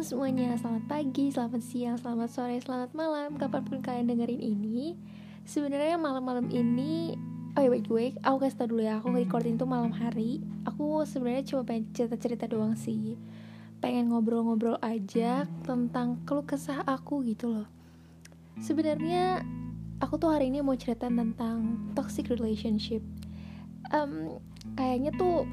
[0.00, 4.96] Semuanya, selamat pagi, selamat siang, selamat sore, selamat malam Kapan pun kalian dengerin ini.
[5.44, 7.20] Sebenarnya malam-malam ini
[7.52, 10.40] Oh ya wait, aku kasih tau dulu ya Aku recording tuh malam hari.
[10.64, 13.20] Aku sebenarnya cuma pengen cerita-cerita doang sih.
[13.84, 17.68] Pengen ngobrol-ngobrol aja Tentang keluh kesah aku gitu loh.
[18.56, 19.44] Sebenarnya
[20.00, 23.04] Aku tuh hari ini mau cerita tentang Toxic relationship.
[23.92, 24.40] Um,
[24.80, 25.44] Kayaknya tuh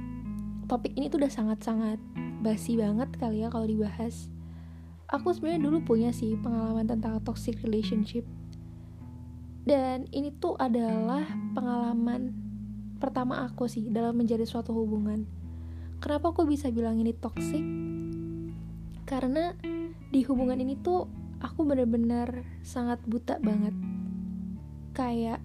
[0.72, 2.00] Topik ini tuh udah sangat-sangat
[2.40, 4.37] basi banget kali ya kalau dibahas.
[5.08, 8.28] Aku sebenarnya dulu punya sih pengalaman tentang toxic relationship.
[9.64, 11.24] Dan ini tuh adalah
[11.56, 12.36] pengalaman
[13.00, 15.24] pertama aku sih dalam menjadi suatu hubungan.
[16.04, 17.64] Kenapa aku bisa bilang ini toxic?
[19.08, 19.56] Karena
[20.12, 21.08] di hubungan ini tuh
[21.40, 23.76] aku bener-bener sangat buta banget.
[24.92, 25.40] Kayak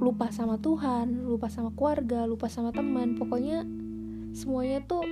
[0.00, 3.18] lupa sama Tuhan, lupa sama keluarga, lupa sama teman.
[3.18, 3.66] Pokoknya
[4.32, 5.02] semuanya tuh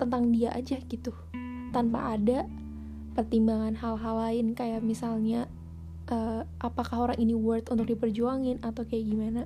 [0.00, 1.12] tentang dia aja gitu.
[1.70, 2.48] Tanpa ada
[3.12, 5.44] pertimbangan hal-hal lain kayak misalnya
[6.08, 9.44] uh, apakah orang ini worth untuk diperjuangin atau kayak gimana.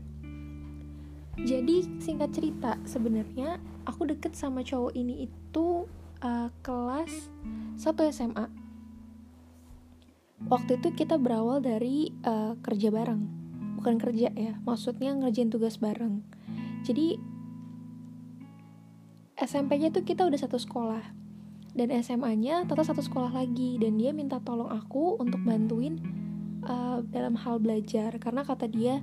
[1.34, 5.82] Jadi singkat cerita sebenarnya aku deket sama cowok ini itu
[6.22, 7.10] uh, kelas
[7.74, 8.46] 1 SMA
[10.48, 13.22] waktu itu kita berawal dari uh, kerja bareng.
[13.80, 16.24] Bukan kerja ya maksudnya ngerjain tugas bareng.
[16.84, 17.16] Jadi
[19.34, 21.02] SMP-nya tuh kita udah satu sekolah.
[21.74, 23.82] Dan SMA-nya tetap satu sekolah lagi.
[23.82, 25.98] Dan dia minta tolong aku untuk bantuin
[26.62, 28.14] uh, dalam hal belajar.
[28.22, 29.02] Karena kata dia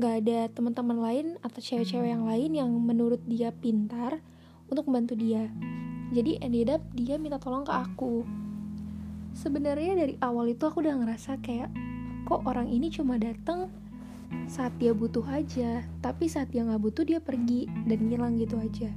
[0.00, 4.24] nggak ada teman-teman lain atau cewek-cewek yang lain yang menurut dia pintar
[4.72, 5.52] untuk membantu dia.
[6.08, 8.24] Jadi ended up dia minta tolong ke aku.
[9.36, 11.68] Sebenarnya dari awal itu aku udah ngerasa kayak
[12.24, 13.68] kok orang ini cuma datang
[14.48, 15.84] saat dia butuh aja.
[16.00, 18.88] Tapi saat dia nggak butuh dia pergi dan ngilang gitu aja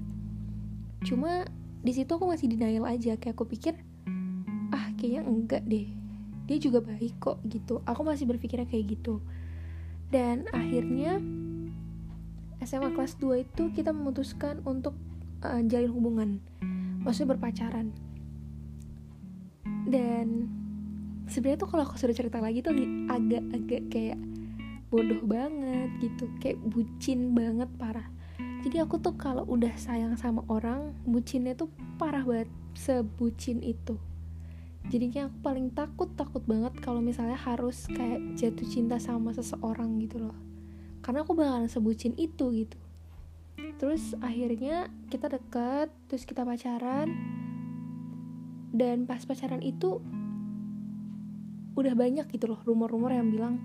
[1.04, 1.48] cuma
[1.80, 3.80] di situ aku masih denial aja kayak aku pikir
[4.76, 5.88] ah kayaknya enggak deh.
[6.46, 7.80] Dia juga baik kok gitu.
[7.86, 9.22] Aku masih berpikirnya kayak gitu.
[10.10, 11.22] Dan akhirnya
[12.66, 14.98] SMA kelas 2 itu kita memutuskan untuk
[15.46, 16.30] uh, jalin hubungan.
[17.06, 17.94] Maksudnya berpacaran.
[19.86, 20.50] Dan
[21.30, 22.74] sebenarnya tuh kalau aku sudah cerita lagi tuh
[23.08, 24.20] agak-agak kayak
[24.90, 26.28] bodoh banget gitu.
[26.42, 28.19] Kayak bucin banget parah
[28.60, 33.96] jadi aku tuh kalau udah sayang sama orang bucinnya tuh parah banget sebucin itu.
[34.92, 40.28] Jadinya aku paling takut takut banget kalau misalnya harus kayak jatuh cinta sama seseorang gitu
[40.28, 40.36] loh.
[41.00, 42.76] Karena aku bakalan sebucin itu gitu.
[43.80, 47.16] Terus akhirnya kita deket terus kita pacaran.
[48.76, 50.04] Dan pas pacaran itu
[51.80, 53.64] udah banyak gitu loh rumor-rumor yang bilang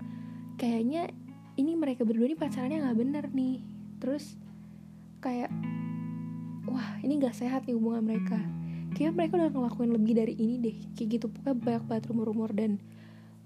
[0.55, 1.11] kayaknya
[1.59, 3.59] ini mereka berdua ini pacarannya nggak bener nih.
[3.99, 4.44] Terus
[5.25, 5.49] kayak
[6.69, 8.37] wah ini gak sehat nih hubungan mereka.
[8.93, 11.25] Kayak mereka udah ngelakuin lebih dari ini deh kayak gitu.
[11.33, 12.53] Pokoknya banyak banget rumor-rumor.
[12.53, 12.77] Dan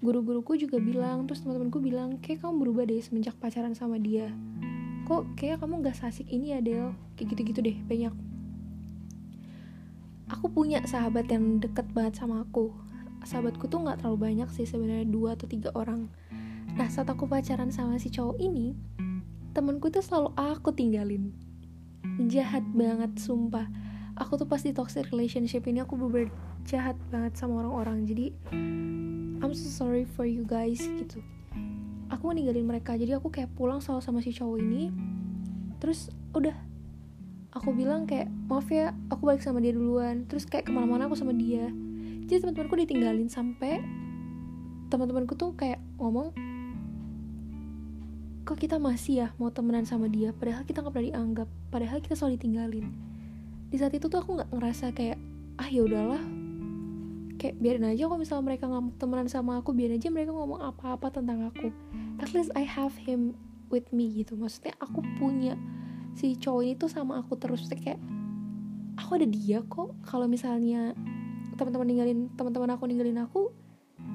[0.04, 4.28] guru-guruku juga bilang terus teman-temanku bilang kayak kamu berubah deh semenjak pacaran sama dia.
[5.08, 8.12] Kok kayak kamu gak sasik ini ya Del kayak gitu-gitu deh banyak.
[10.30, 12.70] Aku punya sahabat yang deket banget sama aku.
[13.26, 16.06] Sahabatku tuh nggak terlalu banyak sih sebenarnya dua atau tiga orang.
[16.78, 18.78] Nah saat aku pacaran sama si cowok ini
[19.50, 21.34] temenku tuh selalu aku tinggalin
[22.28, 23.66] jahat banget sumpah.
[24.20, 26.28] Aku tuh pasti toxic relationship ini aku bener,
[26.68, 28.04] jahat banget sama orang-orang.
[28.04, 28.36] Jadi
[29.40, 31.24] I'm so sorry for you guys gitu.
[32.12, 34.92] Aku ninggalin mereka jadi aku kayak pulang selalu sama si cowok ini.
[35.80, 36.54] Terus udah.
[37.50, 40.28] Aku bilang kayak maaf ya aku balik sama dia duluan.
[40.28, 41.72] Terus kayak ke mana-mana aku sama dia.
[42.28, 43.82] Jadi teman-temanku ditinggalin sampai
[44.90, 46.34] teman-temanku tuh kayak ngomong
[48.44, 52.14] kok kita masih ya mau temenan sama dia padahal kita nggak pernah dianggap padahal kita
[52.16, 52.86] selalu ditinggalin.
[53.70, 55.18] Di saat itu tuh aku nggak ngerasa kayak
[55.60, 56.22] ah ya udahlah.
[57.40, 60.60] Kayak biarin aja kalau misalnya mereka nggak mau temenan sama aku biarin aja mereka ngomong
[60.60, 61.70] apa-apa tentang aku.
[62.20, 63.36] At least I have him
[63.68, 64.36] with me gitu.
[64.36, 65.56] Maksudnya aku punya
[66.16, 67.68] si cowok ini tuh sama aku terus.
[67.70, 68.00] Kayak
[68.98, 69.94] aku ada dia kok.
[70.04, 70.96] Kalau misalnya
[71.56, 73.52] teman-teman ninggalin teman-teman aku ninggalin aku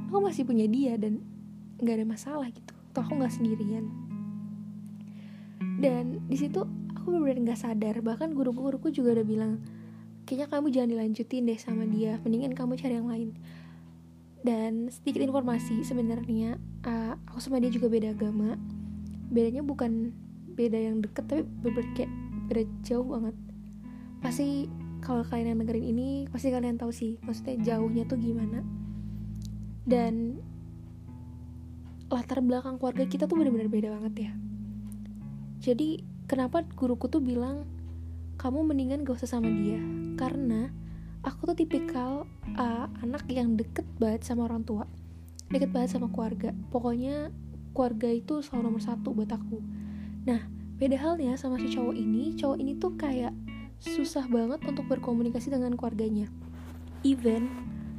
[0.10, 1.22] aku masih punya dia dan
[1.80, 2.74] nggak ada masalah gitu.
[2.92, 4.05] Tuh aku nggak sendirian
[5.76, 6.64] dan di situ
[6.96, 7.96] aku benar-benar nggak sadar.
[8.00, 9.52] Bahkan guru-guruku juga udah bilang
[10.24, 12.18] kayaknya kamu jangan dilanjutin deh sama dia.
[12.24, 13.30] Mendingan kamu cari yang lain.
[14.46, 18.56] Dan sedikit informasi sebenarnya uh, aku sama dia juga beda agama.
[19.28, 20.16] Bedanya bukan
[20.56, 22.12] beda yang deket tapi bener kayak
[22.48, 23.36] beda jauh banget.
[24.24, 24.72] Pasti
[25.04, 28.64] kalau kalian yang dengerin ini pasti kalian tahu sih maksudnya jauhnya tuh gimana.
[29.86, 30.40] Dan
[32.10, 34.45] latar belakang keluarga kita tuh bener-bener beda banget ya
[35.66, 35.98] jadi
[36.30, 37.66] kenapa guruku tuh bilang
[38.38, 39.82] kamu mendingan gak usah sama dia?
[40.14, 40.70] Karena
[41.26, 44.86] aku tuh tipikal uh, anak yang deket banget sama orang tua
[45.50, 46.54] deket banget sama keluarga.
[46.70, 47.34] Pokoknya
[47.74, 49.58] keluarga itu selalu nomor satu buat aku.
[50.30, 50.46] Nah
[50.78, 52.38] beda halnya sama si cowok ini.
[52.38, 53.34] Cowok ini tuh kayak
[53.82, 56.30] susah banget untuk berkomunikasi dengan keluarganya.
[57.02, 57.50] Even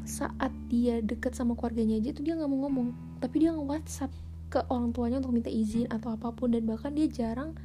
[0.07, 4.13] saat dia deket sama keluarganya aja tuh dia nggak mau ngomong tapi dia nge-whatsapp
[4.47, 7.59] ke orang tuanya untuk minta izin atau apa pun dan bahkan dia jarang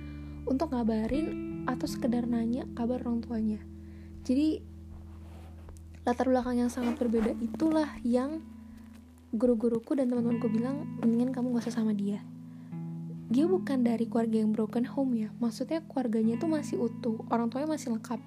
[0.50, 3.60] untuk ngabarin atau sekedar nanya kabar orang tuanya.
[4.26, 4.62] Jadi
[6.02, 8.42] latar belakang yang sangat berbeda itulah yang
[9.32, 12.20] guru-guruku dan teman-temanku bilang mendingan kamu gak usah sama dia.
[13.32, 15.30] Dia bukan dari keluarga yang broken home ya.
[15.40, 18.20] Maksudnya keluarganya tuh masih utuh orang tuanya masih lengkap.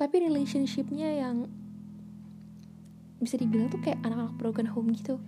[0.00, 1.52] Tapi relationshipnya yang
[3.20, 5.20] bisa dibilang tuh kayak anak-anak broken home gitu.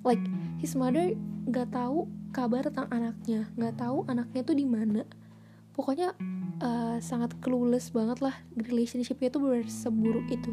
[0.00, 0.24] Like
[0.56, 1.12] his mother
[1.48, 5.02] gak tahu kabar tentang anaknya nggak tahu anaknya tuh di mana.
[5.74, 6.12] Pokoknya
[6.60, 10.52] uh, sangat clueless banget lah relationshipnya tuh berseburuk itu.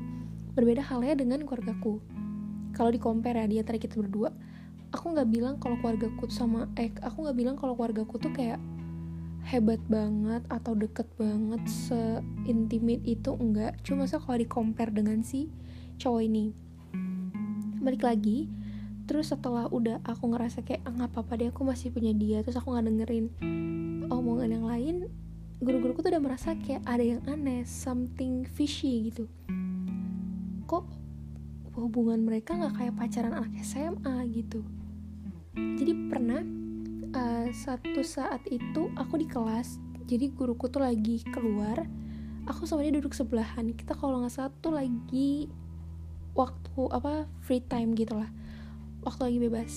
[0.55, 1.99] Berbeda halnya dengan keluargaku.
[2.73, 4.29] Kalau di compare ya di antara kita berdua
[4.91, 8.59] aku nggak bilang kalau keluargaku sama eh aku nggak bilang kalau keluargaku tuh kayak
[9.47, 15.47] hebat banget atau deket banget seintimate itu enggak cuma so kalau di compare dengan si
[15.97, 16.45] cowok ini.
[17.79, 18.51] Balik lagi
[19.07, 22.43] terus setelah udah aku ngerasa kayak ah, nggak apa-apa deh aku masih punya dia.
[22.43, 23.25] Terus aku nggak dengerin
[24.11, 24.95] omongan yang lain
[25.57, 29.25] guru-guruku tuh udah merasa kayak ada yang aneh something fishy gitu.
[30.67, 30.85] Kok
[31.79, 34.61] hubungan mereka nggak kayak pacaran anak SMA gitu?
[35.55, 36.43] Jadi pernah
[37.15, 41.87] uh, satu saat itu aku di kelas jadi guruku tuh lagi keluar
[42.43, 43.71] aku sama dia duduk sebelahan.
[43.71, 45.47] Kita kalau nggak salah tuh lagi
[46.37, 48.29] waktu apa free time gitu lah
[49.07, 49.73] waktu lagi bebas.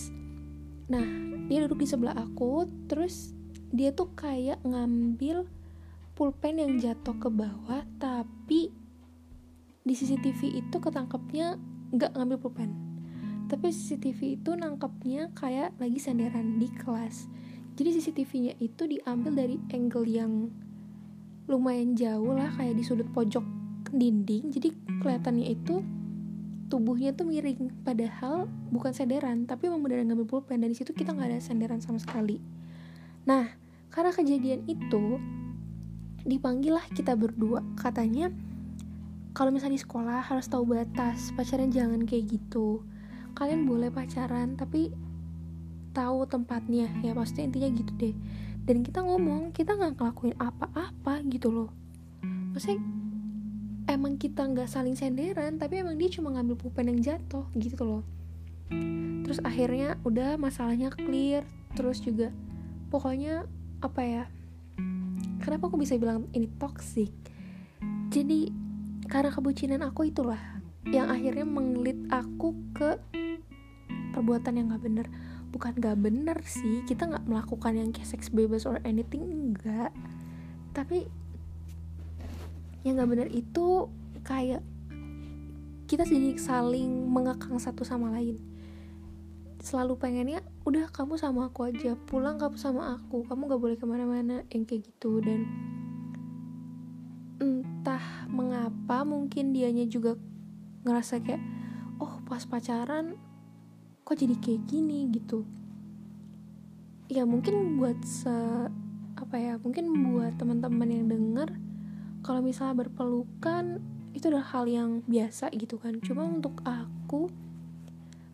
[0.90, 1.06] Nah
[1.46, 3.30] dia duduk di sebelah aku terus
[3.70, 5.46] dia tuh kayak ngambil
[6.18, 8.74] pulpen yang jatuh ke bawah tapi
[9.86, 11.56] di CCTV itu ketangkepnya
[11.94, 12.70] nggak ngambil pulpen.
[13.50, 17.26] Tapi CCTV itu nangkepnya kayak lagi senderan di kelas.
[17.74, 20.52] Jadi CCTV-nya itu diambil dari angle yang
[21.50, 23.42] lumayan jauh lah kayak di sudut pojok
[23.90, 24.54] dinding.
[24.54, 24.70] Jadi
[25.02, 25.82] kelihatannya itu
[26.70, 27.82] tubuhnya tuh miring.
[27.82, 30.62] Padahal bukan senderan tapi memang beneran ngambil pulpen.
[30.62, 32.38] Dan di situ kita nggak ada senderan sama sekali.
[33.26, 33.50] Nah
[33.90, 35.18] karena kejadian itu
[36.22, 37.66] dipanggil lah kita berdua.
[37.74, 38.30] Katanya
[39.34, 42.86] kalau misalnya di sekolah harus tahu batas pacaran jangan kayak gitu.
[43.34, 44.94] Kalian boleh pacaran tapi
[45.90, 46.86] tahu tempatnya.
[47.02, 48.14] Ya pasti intinya gitu deh.
[48.62, 51.70] Dan kita ngomong kita nggak ngelakuin apa-apa gitu loh.
[52.54, 52.78] Maksudnya
[53.88, 58.04] emang kita nggak saling senderan tapi emang dia cuma ngambil pulpen yang jatuh gitu loh.
[59.24, 61.46] Terus akhirnya udah masalahnya clear.
[61.78, 62.34] Terus juga
[62.90, 63.46] pokoknya
[63.80, 64.24] apa ya
[65.40, 67.14] kenapa aku bisa bilang ini toxic?
[68.10, 68.50] Jadi
[69.06, 70.40] karena kebucinan aku itulah
[70.90, 72.98] yang akhirnya mengelit aku ke
[74.10, 75.06] perbuatan yang gak bener.
[75.50, 79.90] Bukan gak bener sih kita gak melakukan yang kayak seks bebas or anything enggak
[80.70, 81.10] tapi
[82.84, 83.88] yang gak bener itu
[84.24, 84.64] kayak
[85.90, 88.38] kita jadi saling mengekang satu sama lain.
[89.60, 93.84] Selalu pengennya udah kamu sama aku aja pulang kamu sama aku kamu gak boleh ke
[93.84, 95.20] mana-mana yang kayak gitu.
[95.20, 95.44] Dan
[97.42, 100.16] entah mengapa mungkin dianya juga
[100.86, 101.42] ngerasa kayak
[102.00, 103.18] oh pas pacaran
[104.06, 105.44] kok jadi kayak gini gitu.
[107.10, 108.32] Ya mungkin buat se
[109.18, 111.50] apa ya mungkin buat teman-teman yang denger
[112.20, 113.80] kalau misalnya berpelukan
[114.12, 115.96] itu adalah hal yang biasa gitu kan.
[116.04, 117.30] Cuma untuk aku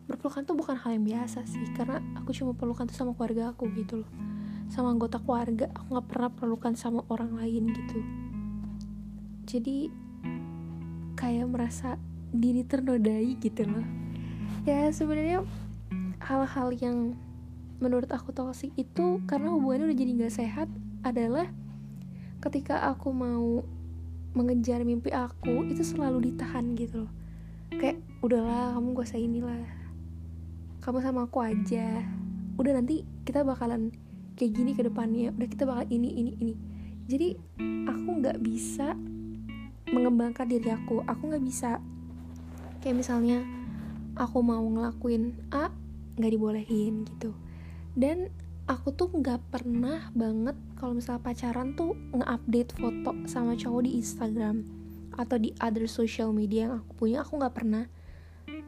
[0.07, 1.63] berpelukan tuh bukan hal yang biasa sih.
[1.75, 4.11] Karena aku cuma pelukan tuh sama keluarga aku gitu loh.
[4.67, 7.99] Sama anggota keluarga aku nggak pernah pelukan sama orang lain gitu.
[9.47, 9.87] Jadi
[11.15, 11.95] kayak merasa
[12.35, 13.85] diri ternodai gitu loh.
[14.67, 15.47] Ya sebenarnya
[16.19, 17.15] hal-hal yang
[17.79, 20.67] menurut aku toxic itu karena hubungannya udah jadi nggak sehat
[21.05, 21.47] adalah
[22.41, 23.63] ketika aku mau
[24.35, 27.11] mengejar mimpi aku itu selalu ditahan gitu loh.
[27.77, 29.63] Kayak udahlah kamu gak usah inilah.
[30.81, 32.03] Kamu sama aku aja.
[32.57, 33.91] Udah nanti kita bakalan
[34.39, 35.35] kayak gini ke depannya.
[35.35, 36.55] Udah kita bakal ini ini ini.
[37.07, 37.39] Jadi
[37.87, 38.95] aku nggak bisa
[39.91, 41.03] mengembangkan diri aku.
[41.07, 41.79] Aku nggak bisa.
[42.83, 43.43] Kayak misalnya
[44.15, 45.71] aku mau ngelakuin A
[46.17, 47.31] nggak dibolehin gitu.
[47.97, 48.31] Dan
[48.67, 54.61] aku tuh nggak pernah banget kalau misalnya pacaran tuh nge-update foto sama cowok di Instagram
[55.17, 57.89] atau di other social media yang aku punya aku nggak pernah.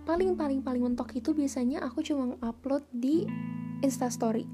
[0.09, 3.29] Paling paling paling mentok itu biasanya aku cuma upload di
[3.85, 4.49] instastory.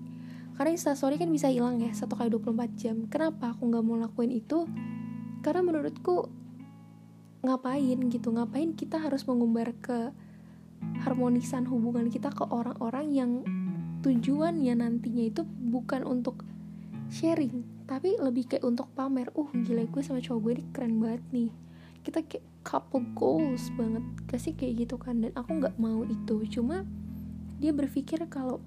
[0.60, 3.08] Karena instastory kan bisa hilang ya satu kali 24 jam.
[3.08, 4.68] Kenapa aku nggak mau lakuin itu?
[5.40, 6.28] Karena menurutku
[7.48, 8.36] ngapain gitu?
[8.36, 10.12] Ngapain kita harus mengumbar ke
[11.08, 13.32] harmonisan hubungan kita ke orang-orang yang
[14.04, 16.44] tujuannya nantinya itu bukan untuk
[17.10, 17.86] sharing.
[17.86, 21.50] Tapi lebih kayak untuk pamer uh gila gue sama cowok gue ini keren banget nih.
[22.06, 24.04] Kita kayak couple goals banget.
[24.30, 25.22] Kasih kayak gitu kan?
[25.22, 26.46] Dan aku nggak mau itu.
[26.50, 26.86] Cuma
[27.62, 28.62] dia berpikir kalau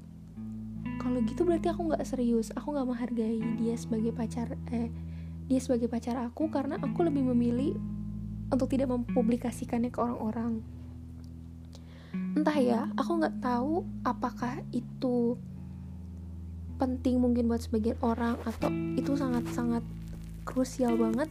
[0.98, 2.50] kalau gitu berarti aku nggak serius.
[2.54, 4.90] Aku nggak menghargai dia sebagai pacar eh
[5.48, 7.72] dia sebagai pacar aku karena aku lebih memilih
[8.52, 10.60] untuk tidak mempublikasikannya ke orang-orang.
[12.36, 15.36] Entah ya aku nggak tahu apakah itu
[16.78, 19.82] penting mungkin buat sebagian orang atau itu sangat-sangat
[20.46, 21.28] krusial banget.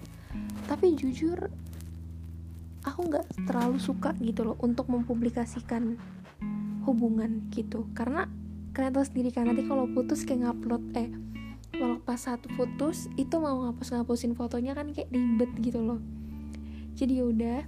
[0.68, 1.48] Tapi jujur
[2.84, 5.96] aku nggak terlalu suka gitu loh untuk mempublikasikan
[6.84, 7.88] hubungan gitu.
[7.96, 8.28] Karena
[8.76, 11.10] kalian tahu sendiri kan nanti kalau putus kayak ngupload eh
[11.78, 16.00] kalau pas satu putus itu mau ngapus ngapusin fotonya kan kayak ribet gitu loh.
[16.94, 17.64] Jadi yaudah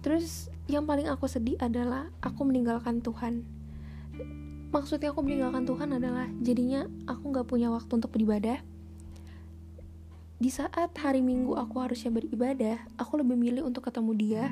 [0.00, 3.44] terus yang paling aku sedih adalah aku meninggalkan Tuhan
[4.70, 8.62] maksudnya aku meninggalkan Tuhan adalah jadinya aku nggak punya waktu untuk beribadah.
[10.40, 14.44] Di saat hari minggu aku harusnya beribadah aku lebih milih untuk ketemu dia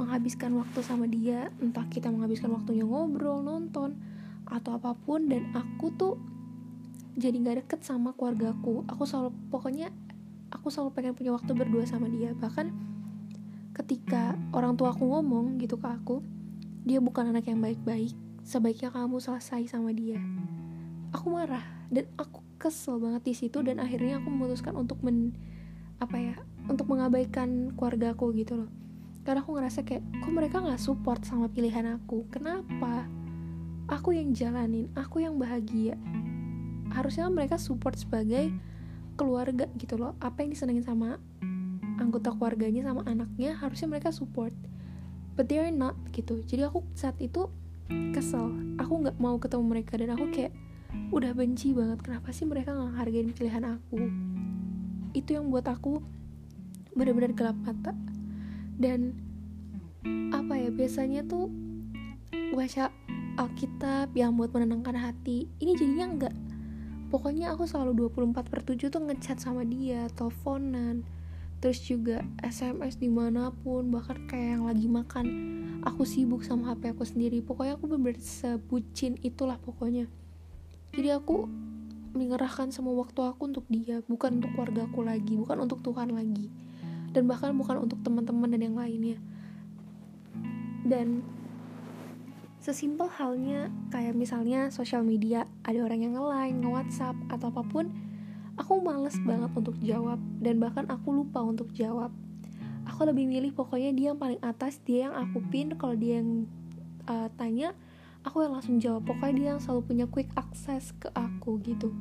[0.00, 1.52] menghabiskan waktu sama dia.
[1.60, 4.00] Entah kita menghabiskan waktunya ngobrol nonton
[4.48, 5.28] atau apa pun.
[5.28, 6.16] Dan aku tuh
[7.14, 8.88] jadi nggak deket sama keluargaku.
[8.88, 9.92] Aku selalu pokoknya
[10.50, 12.32] aku selalu pengen punya waktu berdua sama dia.
[12.32, 12.72] Bahkan
[13.76, 16.24] ketika orang tua aku ngomong gitu ke aku
[16.82, 20.20] dia bukan anak yang baik-baik sebaiknya kamu selesai sama dia.
[21.12, 25.32] Aku marah dan aku kesel banget di situ dan akhirnya aku memutuskan untuk men
[26.00, 26.36] apa ya
[26.68, 28.70] untuk mengabaikan keluarga aku gitu loh.
[29.24, 32.24] Karena aku ngerasa kayak kok mereka nggak support sama pilihan aku?
[32.32, 33.04] Kenapa?
[33.90, 35.98] Aku yang jalanin aku yang bahagia.
[36.94, 38.52] Harusnya mereka support sebagai
[39.20, 40.16] keluarga gitu loh.
[40.22, 41.20] Apa yang disenengin sama
[42.00, 44.56] anggota keluarganya sama anaknya harusnya mereka support.
[45.36, 46.40] But they are not gitu.
[46.48, 47.52] Jadi aku saat itu
[48.12, 48.52] kesel.
[48.78, 50.52] Aku nggak mau ketemu mereka dan aku kayak
[51.14, 53.98] udah benci banget kenapa sih mereka nggak hargain pilihan aku?
[55.14, 56.02] Itu yang buat aku
[56.94, 57.92] benar-benar gelap mata.
[58.80, 59.14] Dan
[60.32, 61.52] apa ya biasanya tuh
[62.56, 62.90] baca
[63.38, 66.34] Alkitab yang buat menenangkan hati ini jadinya enggak
[67.10, 71.02] pokoknya aku selalu 24 per 7 tuh ngechat sama dia teleponan
[71.60, 75.26] terus juga SMS di mana pun bahkan kayak yang lagi makan
[75.80, 77.40] aku sibuk sama HP aku sendiri.
[77.40, 80.08] Pokoknya aku bener-bener sebucin itulah pokoknya.
[80.92, 81.48] Jadi aku
[82.10, 86.50] mengerahkan semua waktu aku untuk dia bukan untuk keluarga aku lagi bukan untuk Tuhan lagi.
[87.10, 89.18] Dan bahkan bukan untuk teman-teman dan yang lainnya.
[90.86, 91.26] Dan
[92.60, 97.90] sesimpel halnya kayak misalnya sosial media ada orang yang nge-line, nge-whatsapp atau apa pun
[98.54, 100.22] aku males banget untuk jawab.
[100.38, 102.14] Dan bahkan aku lupa untuk jawab
[103.00, 105.72] aku lebih milih pokoknya dia yang paling atas dia yang aku pin.
[105.80, 106.44] Kalau dia yang
[107.08, 107.72] uh, tanya
[108.28, 109.08] aku yang langsung jawab.
[109.08, 111.96] Pokoknya dia yang selalu punya quick access ke aku gitu.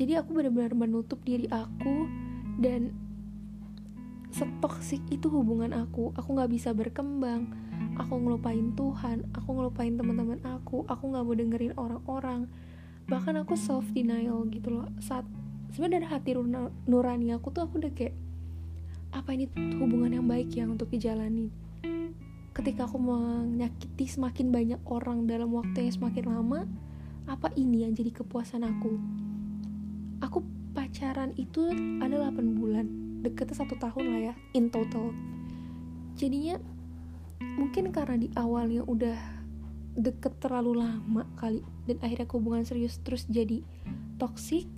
[0.00, 2.08] Jadi aku benar-benar menutup diri aku
[2.56, 2.96] dan
[4.32, 6.16] setoksik itu hubungan aku.
[6.16, 7.52] Aku nggak bisa berkembang.
[8.00, 12.48] Aku ngelupain Tuhan aku ngelupain teman-teman aku aku nggak mau dengerin orang-orang.
[13.12, 14.88] Bahkan aku self denial gitu loh.
[15.04, 15.28] Saat
[15.76, 16.30] sebenarnya dari hati
[16.88, 18.29] nurani aku tuh aku udah kayak
[19.10, 21.50] apa ini hubungan yang baik ya untuk dijalani?
[22.54, 26.60] Ketika aku menyakiti semakin banyak orang dalam waktu yang semakin lama
[27.26, 28.98] apa ini yang jadi kepuasan aku?
[30.22, 30.42] Aku
[30.74, 31.70] pacaran itu
[32.02, 32.86] ada 8 bulan
[33.22, 35.10] deketnya satu tahun lah ya in total.
[36.14, 36.58] Jadinya
[37.58, 39.18] mungkin karena di awalnya udah
[39.98, 43.60] deket terlalu lama kali dan akhirnya hubungan serius terus jadi
[44.22, 44.68] toksik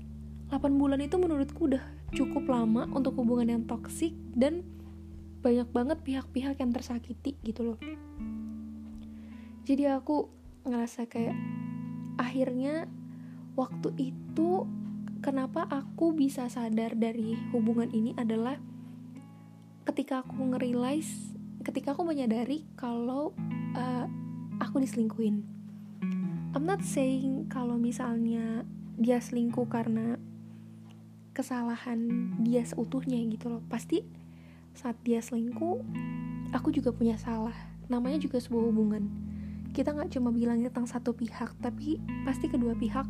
[0.49, 4.65] 8 bulan itu menurutku udah cukup lama untuk hubungan yang toksik dan
[5.43, 7.79] banyak banget pihak-pihak yang tersakiti gitu loh.
[9.67, 10.31] Jadi aku
[10.63, 11.35] ngerasa kayak
[12.21, 12.87] akhirnya
[13.59, 14.69] waktu itu
[15.25, 18.59] kenapa aku bisa sadar dari hubungan ini adalah
[19.83, 23.35] ketika aku ngerealize ketika aku menyadari kalau
[23.79, 24.07] uh,
[24.59, 25.47] aku diselingkuhin.
[26.53, 28.67] I'm not saying kalau misalnya
[28.99, 30.21] dia selingkuh karena
[31.33, 33.63] kesalahan dia seutuhnya gitu loh.
[33.69, 34.05] Pasti
[34.73, 35.85] saat dia selingkuh
[36.53, 37.57] aku juga punya salah.
[37.89, 39.09] Namanya juga sebuah hubungan.
[39.73, 41.99] Kita nggak cuma bilangnya tentang satu pihak tapi
[42.29, 43.09] pasti kedua pihak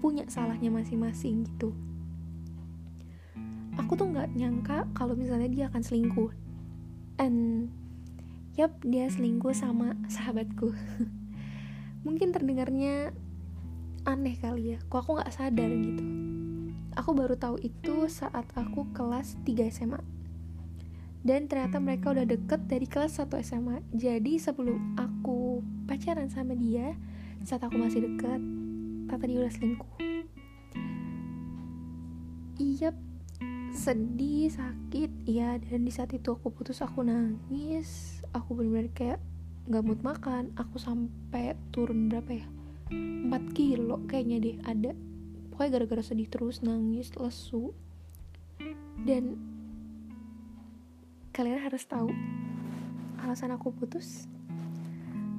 [0.00, 1.72] punya salahnya masing-masing gitu.
[3.80, 6.32] Aku tuh nggak nyangka kalau misalnya dia akan selingkuh.
[7.20, 7.68] And
[8.54, 10.70] Yap, dia selingkuh sama sahabatku.
[12.06, 13.10] Mungkin terdengarnya
[14.06, 16.33] aneh kali ya, kok aku gak sadar gitu.
[16.94, 20.00] Aku baru tahu itu saat aku kelas 3 SMA.
[21.24, 26.92] dan ternyata mereka udah deket dari kelas 1 SMA jadi sebelum aku pacaran sama dia
[27.48, 28.44] saat aku masih deket
[29.08, 29.94] ternyata dia udah selingkuh.
[32.60, 32.90] Iya
[33.74, 35.58] sedih sakit iya.
[35.58, 38.20] Dan di saat itu aku putus aku nangis.
[38.36, 39.20] Aku bener-bener kayak
[39.66, 40.52] nggak mood makan.
[40.60, 42.46] Aku sampai turun berapa ya?
[42.92, 44.92] 4 kilo kayaknya deh ada
[45.54, 47.70] pokoknya gara-gara sedih terus nangis lesu.
[49.06, 49.38] Dan
[51.30, 52.10] kalian harus tahu
[53.22, 54.26] alasan aku putus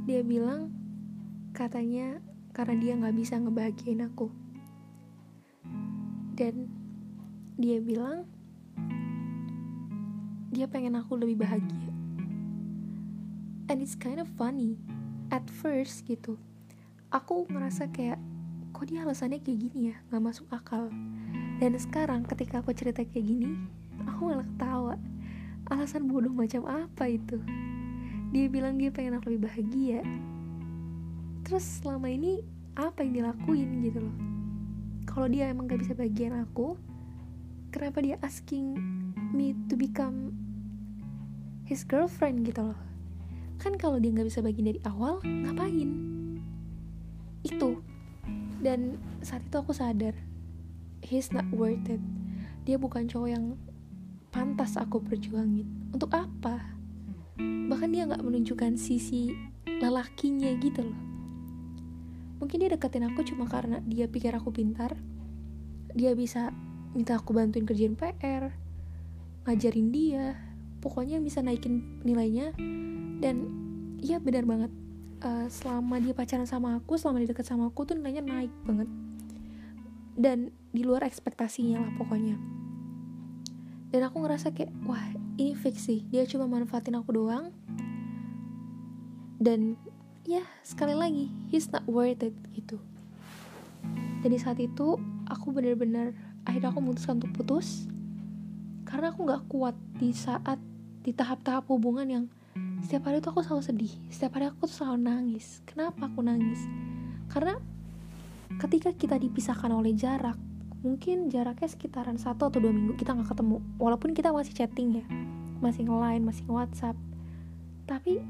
[0.07, 0.71] dia bilang
[1.51, 2.23] katanya
[2.55, 4.31] karena dia nggak bisa ngebahagiain aku.
[6.39, 6.71] Dan
[7.59, 8.23] dia bilang
[10.55, 11.91] dia pengen aku lebih bahagia.
[13.67, 14.79] And it's kind of funny
[15.27, 16.39] at first gitu.
[17.09, 18.21] Aku ngerasa kayak
[18.75, 19.95] kok dia alasannya kayak gini ya?
[20.11, 20.91] Nggak masuk akal.
[21.63, 23.55] Dan sekarang ketika aku cerita kayak gini
[24.03, 24.95] aku malah ketawa.
[25.71, 27.39] Alasan bodoh macam apa itu?
[28.35, 30.03] Dia bilang dia pengen aku lebih bahagia.
[31.47, 32.43] Terus selama ini
[32.75, 34.15] apa yang dilakuin gitu loh?
[35.07, 36.75] Kalau dia emang gak bisa bagian aku
[37.71, 38.75] kenapa dia asking
[39.31, 40.35] me to become
[41.63, 42.79] his girlfriend gitu loh?
[43.55, 45.89] Kan kalau dia nggak bisa bagian dari awal ngapain?
[47.39, 47.79] Itu
[48.63, 50.15] dan saat itu aku sadar
[51.05, 52.01] he's not worth it.
[52.65, 53.45] Dia bukan cowok yang
[54.33, 55.69] pantas aku perjuangin.
[55.93, 56.73] Untuk apa?
[57.39, 59.31] Bahkan dia nggak menunjukkan sisi
[59.67, 60.99] lelakinya gitu loh.
[62.41, 64.97] Mungkin dia deketin aku cuma karena dia pikir aku pintar.
[65.95, 66.51] Dia bisa
[66.91, 68.51] minta aku bantuin kerjaan PR
[69.45, 70.35] ngajarin dia.
[70.81, 72.51] Pokoknya bisa naikin nilainya.
[73.21, 73.35] Dan
[74.01, 74.84] iya benar banget
[75.23, 78.89] uh, selama dia pacaran sama aku selama dia deket sama aku tuh nilainya naik banget.
[80.15, 82.35] Dan di luar ekspektasinya lah pokoknya.
[83.91, 85.03] Dan aku ngerasa kayak wah
[85.39, 86.03] ini fix sih.
[86.11, 87.51] Dia cuma manfaatin aku doang.
[89.39, 89.79] Dan
[90.25, 92.81] ya sekali lagi he's not worth it gitu.
[94.25, 94.97] Jadi saat itu
[95.29, 97.85] aku bener-bener akhirnya aku memutuskan untuk putus.
[98.87, 100.57] Karena aku nggak kuat di saat
[101.05, 102.25] di tahap-tahap hubungan yang
[102.85, 103.93] setiap hari tuh aku selalu sedih.
[104.13, 105.65] Setiap hari aku tuh selalu nangis.
[105.65, 106.61] Kenapa aku nangis?
[107.33, 107.57] Karena
[108.61, 110.37] ketika kita dipisahkan oleh jarak
[110.85, 113.57] mungkin jaraknya sekitaran satu atau dua minggu kita nggak ketemu.
[113.81, 115.05] Walaupun kita masih chatting ya
[115.65, 116.93] masih nge-line masih nge-whatsapp.
[117.89, 118.21] Tapi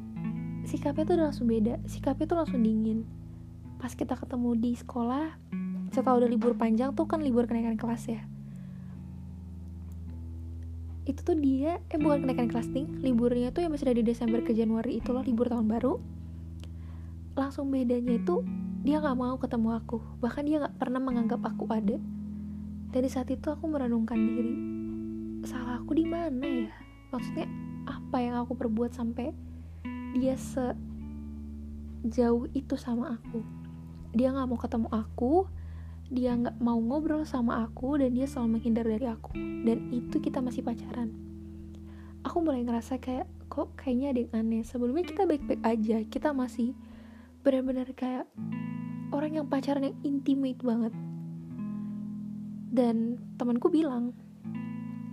[0.64, 1.76] sikapnya tuh langsung beda.
[1.84, 3.04] Sikapnya tuh langsung dingin.
[3.76, 5.36] Pas kita ketemu di sekolah
[5.92, 8.24] setelah udah libur panjang tuh kan libur kenaikan kelas ya
[11.06, 14.58] itu tuh dia eh bukan kenaikan kelas nih liburnya tuh yang masih dari Desember ke
[14.58, 16.02] Januari itu loh libur tahun baru.
[17.38, 18.42] Langsung bedanya itu
[18.82, 20.02] dia nggak mau ketemu aku.
[20.22, 22.02] Bahkan dia nggak pernah menganggap aku ada.
[22.90, 24.56] Dari saat itu aku merenungkan diri.
[25.46, 26.74] Salah aku di mana ya?
[27.14, 27.46] Maksudnya
[27.86, 29.30] apa yang aku perbuat sampai
[30.18, 30.34] dia
[32.02, 33.46] sejauh itu sama aku?
[34.16, 35.46] Dia nggak mau ketemu aku
[36.06, 39.34] dia nggak mau ngobrol sama aku dan dia selalu menghindar dari aku.
[39.66, 41.10] Dan itu kita masih pacaran.
[42.22, 44.62] Aku mulai ngerasa kayak kok kayaknya ada yang aneh.
[44.62, 45.98] Sebelumnya kita baik-baik aja.
[46.06, 46.78] Kita masih
[47.42, 48.26] benar-benar kayak
[49.10, 50.94] orang yang pacaran yang intimate banget.
[52.70, 54.14] Dan temanku bilang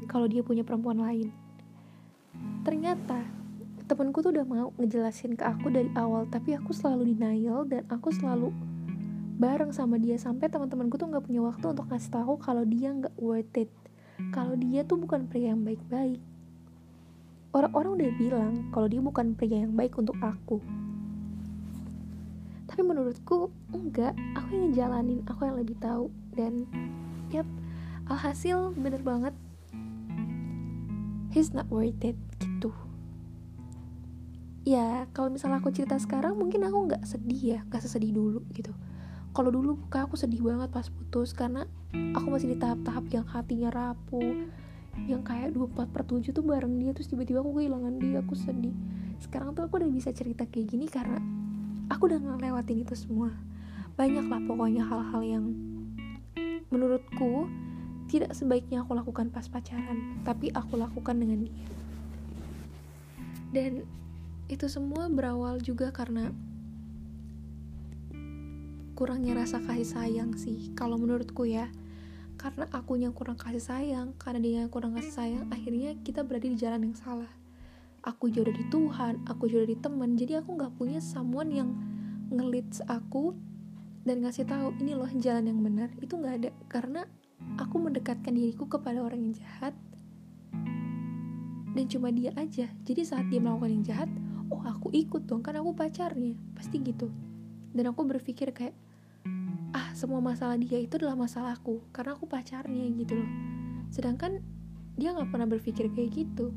[0.09, 1.33] kalau dia punya perempuan lain.
[2.64, 3.42] Ternyata
[3.88, 8.09] temanku tuh udah mau ngejelasin ke aku dari awal tapi aku selalu denial dan aku
[8.09, 8.48] selalu
[9.37, 13.16] bareng sama dia sampai teman-temanku tuh nggak punya waktu untuk ngasih tahu kalau dia nggak
[13.16, 13.71] worth it.
[14.31, 16.21] Kalau dia tuh bukan pria yang baik-baik.
[17.53, 20.61] Orang-orang udah bilang kalau dia bukan pria yang baik untuk aku.
[22.68, 24.16] Tapi menurutku enggak.
[24.37, 26.12] Aku yang ngejalanin aku yang lebih tahu.
[26.33, 26.64] Dan
[27.33, 27.49] yap
[28.09, 29.35] alhasil bener banget.
[31.33, 32.73] He's not worth it gitu.
[34.62, 38.71] Ya kalau misalnya aku cerita sekarang mungkin aku nggak sedih ya nggak sesedih dulu gitu
[39.33, 41.64] kalau dulu kayak aku sedih banget pas putus karena
[42.12, 44.45] aku masih di tahap-tahap yang hatinya rapuh
[45.09, 48.77] yang kayak 24 per 7 tuh bareng dia terus tiba-tiba aku kehilangan dia aku sedih.
[49.25, 51.16] Sekarang tuh aku udah bisa cerita kayak gini karena
[51.88, 53.33] aku udah ngelewatin itu semua.
[53.97, 55.45] Banyak lah pokoknya hal-hal yang
[56.68, 57.49] menurutku
[58.12, 61.66] tidak sebaiknya aku lakukan pas pacaran tapi aku lakukan dengan dia.
[63.49, 63.88] Dan
[64.53, 66.29] itu semua berawal juga karena
[69.03, 71.67] kurangnya rasa kasih sayang sih kalau menurutku ya.
[72.38, 76.47] Karena aku yang kurang kasih sayang karena dia yang kurang kasih sayang akhirnya kita berada
[76.47, 77.27] di jalan yang salah.
[78.07, 81.75] Aku jauh dari Tuhan aku jauh dari teman jadi aku nggak punya someone yang
[82.31, 83.35] ngelit aku
[84.07, 85.91] dan ngasih tahu ini loh jalan yang benar.
[85.99, 87.03] Itu nggak ada karena
[87.59, 89.75] aku mendekatkan diriku kepada orang yang jahat
[91.75, 92.71] dan cuma dia aja.
[92.87, 94.11] Jadi saat dia melakukan yang jahat
[94.47, 96.38] oh aku ikut dong kan aku pacarnya.
[96.55, 97.11] Pasti gitu.
[97.75, 98.79] Dan aku berpikir kayak
[100.03, 103.31] semua masalah dia itu adalah masalahku karena aku pacarnya gitu loh.
[103.95, 104.43] Sedangkan
[104.99, 106.51] dia nggak pernah berpikir kayak gitu.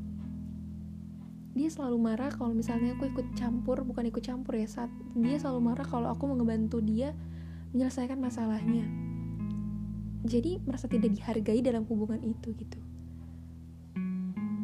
[1.54, 5.62] Dia selalu marah kalau misalnya aku ikut campur bukan ikut campur ya saat dia selalu
[5.62, 7.14] marah kalau aku ngebantu dia
[7.70, 8.82] menyelesaikan masalahnya.
[10.26, 12.82] Jadi merasa tidak dihargai dalam hubungan itu gitu.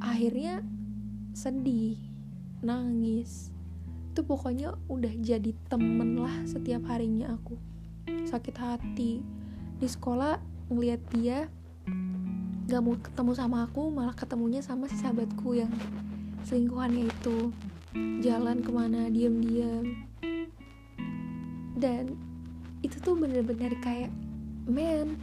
[0.02, 0.58] Akhirnya
[1.38, 2.02] sedih
[2.66, 3.54] nangis.
[4.10, 7.54] Itu pokoknya udah jadi temen lah setiap harinya aku
[8.06, 9.22] sakit hati.
[9.78, 10.38] Di sekolah
[10.70, 11.50] ngeliat dia
[12.70, 15.72] gak mau ketemu sama aku malah ketemunya sama si sahabatku yang
[16.46, 17.52] selingkuhannya itu.
[18.24, 20.06] Jalan ke mana diam-diam.
[21.76, 22.16] Dan
[22.80, 24.10] itu tuh bener-bener kayak
[24.64, 25.18] men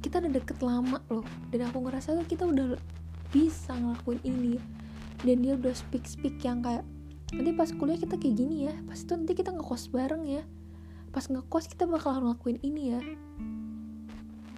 [0.00, 1.26] kita udah deket lama loh.
[1.52, 2.74] Dan aku ngerasa tuh kita udah
[3.30, 4.56] bisa ngelakuin ini.
[5.20, 6.82] Dan dia udah speak speak yang kayak
[7.30, 10.42] nanti pas kuliah kita kayak gini ya pas itu nanti kita ngekos bareng ya
[11.10, 13.00] pas ngekos kita bakal ngelakuin ini ya.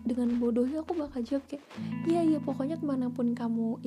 [0.05, 1.65] Dengan bodohnya aku bakal jawab kayak
[2.05, 3.81] iya iya pokoknya ke mana pun kamu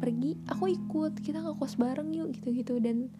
[0.00, 1.20] pergi aku ikut.
[1.20, 2.80] Kita ngekos bareng yuk gitu-gitu.
[2.80, 3.12] Dan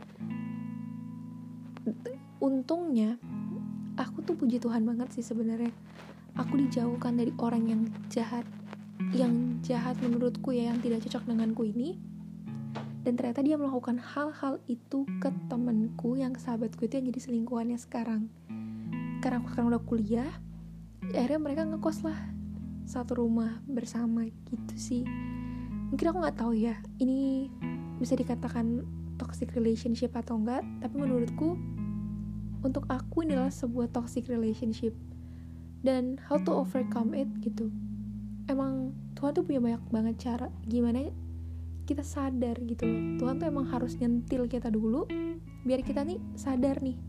[2.41, 3.21] untungnya
[4.01, 5.73] aku tuh puji Tuhan banget sih sebenarnya.
[6.41, 8.47] Aku dijauhkan dari orang yang jahat
[9.13, 12.01] yang jahat menurutku ya yang tidak cocok denganku ini.
[13.05, 18.29] Dan ternyata dia melakukan hal-hal itu ke temenku yang sahabatku itu yang jadi selingkuhannya sekarang
[19.19, 20.31] karena aku sekarang udah kuliah
[21.15, 22.19] akhirnya mereka ngekos lah
[22.89, 25.03] satu rumah bersama gitu sih.
[25.93, 27.53] Mungkin aku nggak tahu ya ini
[28.01, 28.85] bisa dikatakan
[29.21, 31.59] toxic relationship atau enggak tapi menurutku
[32.65, 34.97] untuk aku ini adalah sebuah toxic relationship.
[35.79, 37.71] Dan how to overcome it gitu.
[38.51, 41.07] Emang Tuhan tuh punya banyak banget cara gimana
[41.89, 42.85] kita sadar gitu
[43.17, 45.09] Tuhan tuh emang harus nyentil kita dulu
[45.65, 47.08] biar kita nih sadar nih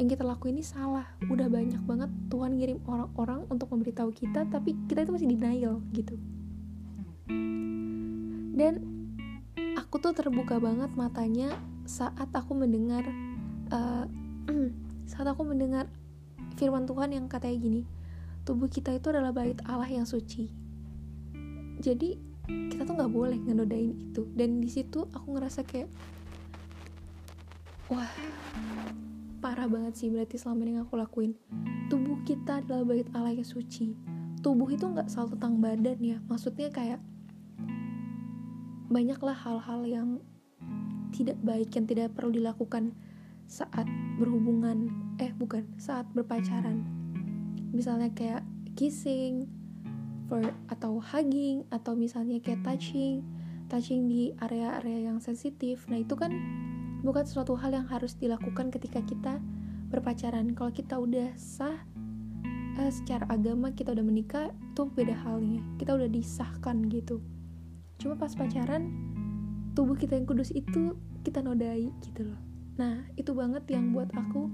[0.00, 1.04] yang kita lakuin ini salah.
[1.28, 6.16] Udah banyak banget Tuhan ngirim orang-orang untuk memberitahu kita tapi kita itu masih denial gitu.
[8.56, 8.80] Dan
[9.76, 11.52] aku tuh terbuka banget matanya
[11.84, 13.04] saat aku mendengar
[13.68, 14.08] uh,
[15.12, 15.84] saat aku mendengar
[16.56, 17.82] firman Tuhan yang katanya gini
[18.48, 20.48] tubuh kita itu adalah bait Allah yang suci.
[21.76, 22.16] Jadi
[22.48, 24.24] kita tuh nggak boleh ngenodain itu.
[24.32, 25.92] Dan di situ aku ngerasa kayak
[27.92, 28.08] wah
[29.40, 31.32] parah banget sih berarti selama ini yang aku lakuin.
[31.88, 33.96] Tubuh kita adalah bait Allah yang suci.
[34.44, 36.18] Tubuh itu nggak selalu tentang badan ya.
[36.28, 37.00] Maksudnya kayak
[38.92, 40.08] banyaklah hal-hal yang
[41.16, 42.94] tidak baik yang tidak perlu dilakukan
[43.50, 43.88] saat
[44.20, 46.84] berhubungan eh bukan saat berpacaran.
[47.72, 48.44] Misalnya kayak
[48.78, 49.50] kissing
[50.30, 53.26] for atau hugging atau misalnya kayak touching
[53.70, 55.86] touching di area-area yang sensitif.
[55.86, 56.34] Nah itu kan
[57.00, 59.40] bukan suatu hal yang harus dilakukan ketika kita
[59.88, 60.52] berpacaran.
[60.52, 61.80] Kalau kita udah sah
[62.76, 65.64] eh, secara agama kita udah menikah itu beda halnya.
[65.80, 67.24] Kita udah disahkan gitu.
[68.00, 68.88] Cuma pas pacaran
[69.72, 72.40] tubuh kita yang kudus itu kita nodai gitu loh.
[72.76, 74.48] Nah itu banget yang buat aku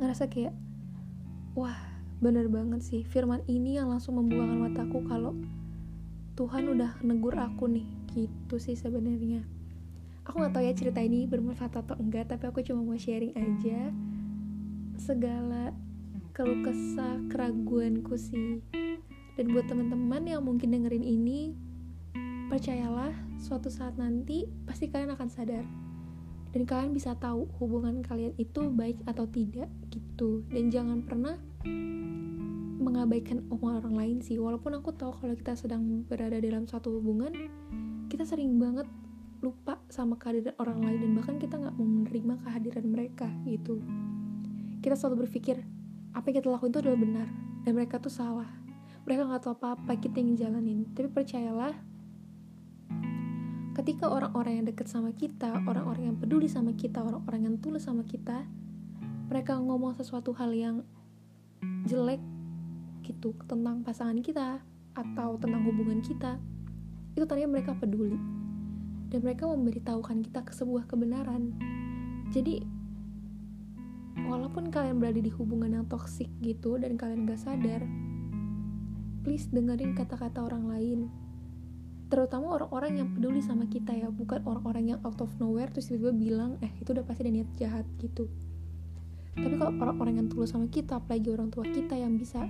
[0.00, 0.54] ngerasa kayak
[1.58, 1.76] wah
[2.22, 3.02] bener banget sih.
[3.02, 5.34] Firman ini yang langsung membuangkan mataku kalau
[6.38, 7.86] Tuhan udah negur aku nih.
[8.10, 9.59] Gitu sih sebenarnya
[10.24, 13.90] aku nggak tahu ya cerita ini bermanfaat atau enggak tapi aku cuma mau sharing aja
[15.00, 15.72] segala
[16.36, 18.60] keluh kesah keraguanku sih
[19.36, 21.56] dan buat teman-teman yang mungkin dengerin ini
[22.50, 25.62] Percayalah, suatu saat nanti pasti kalian akan sadar.
[26.50, 30.42] Dan kalian bisa tahu hubungan kalian itu baik atau tidak gitu.
[30.50, 31.38] Dan jangan pernah
[32.82, 34.34] mengabaikan omongan orang lain sih.
[34.42, 37.30] Walaupun aku tahu kalau kita sedang berada dalam suatu hubungan,
[38.10, 38.90] kita sering banget
[39.40, 43.80] lupa sama kehadiran orang lain dan bahkan kita nggak mau menerima kehadiran mereka gitu.
[44.84, 45.64] Kita selalu berpikir
[46.12, 47.28] apa yang kita lakuin itu adalah benar
[47.64, 48.48] dan mereka tuh salah.
[49.08, 50.84] Mereka nggak tahu apa-apa kita yang jalanin.
[50.92, 51.72] Tapi percayalah,
[53.80, 58.04] ketika orang-orang yang deket sama kita, orang-orang yang peduli sama kita, orang-orang yang tulus sama
[58.04, 58.44] kita,
[59.32, 60.84] mereka ngomong sesuatu hal yang
[61.88, 62.20] jelek
[63.08, 64.60] gitu tentang pasangan kita
[64.92, 66.36] atau tentang hubungan kita,
[67.16, 68.39] itu tadinya mereka peduli
[69.10, 71.52] dan mereka memberitahukan kita ke sebuah kebenaran.
[72.30, 72.62] Jadi
[74.30, 77.82] walaupun kalian berada di hubungan yang toksik gitu dan kalian gak sadar,
[79.26, 81.00] please dengerin kata-kata orang lain
[82.10, 86.10] terutama orang-orang yang peduli sama kita ya bukan orang-orang yang out of nowhere terus tiba-tiba
[86.10, 88.26] bilang eh itu udah pasti ada niat jahat gitu
[89.38, 92.42] tapi kalau orang-orang yang tulus sama kita apalagi orang tua kita yang bisa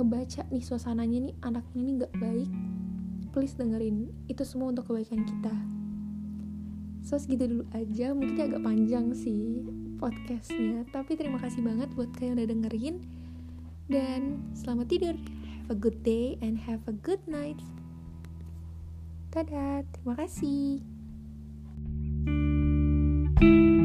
[0.00, 2.50] ngebaca nih suasananya nih anaknya ini nggak baik
[3.30, 5.54] please dengerin itu semua untuk kebaikan kita.
[7.00, 8.12] So segitu dulu aja.
[8.12, 9.64] Mungkin agak panjang sih
[9.98, 10.84] podcastnya.
[10.90, 12.96] Tapi terima kasih banget buat kalian udah dengerin.
[13.90, 15.16] Dan selamat tidur.
[15.66, 17.58] Have a good day and have a good night.
[19.30, 19.86] Dadah.
[19.94, 20.82] Terima kasih.
[23.40, 23.79] thank you